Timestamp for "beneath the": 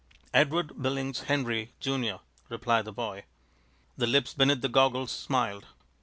4.33-4.67